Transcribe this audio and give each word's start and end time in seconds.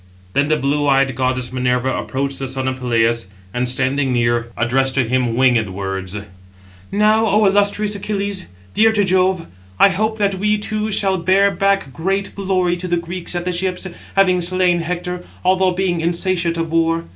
Then 0.33 0.47
the 0.47 0.57
blue 0.57 0.87
eyed 0.87 1.13
goddess 1.13 1.53
Minerva 1.53 1.95
approached 1.95 2.39
the 2.39 2.47
son 2.47 2.67
of 2.67 2.79
Peleus, 2.79 3.27
and, 3.53 3.69
standing 3.69 4.11
near, 4.11 4.51
addressed 4.57 4.95
to 4.95 5.07
him 5.07 5.35
winged 5.35 5.69
words: 5.69 6.17
"Now, 6.91 7.27
O 7.27 7.45
illustrious 7.45 7.93
Achilles, 7.95 8.47
dear 8.73 8.91
to 8.93 9.03
Jove, 9.03 9.45
I 9.79 9.89
hope 9.89 10.17
that 10.17 10.39
we 10.39 10.57
two 10.57 10.91
shall 10.91 11.17
bear 11.17 11.51
back 11.51 11.93
great 11.93 12.33
glory 12.33 12.75
to 12.77 12.87
the 12.87 12.97
Greeks 12.97 13.35
at 13.35 13.45
the 13.45 13.53
ships, 13.53 13.85
having 14.15 14.41
slain 14.41 14.79
Hector, 14.79 15.23
although 15.45 15.69
being 15.71 16.01
insatiate 16.01 16.57
of 16.57 16.71
war. 16.71 17.05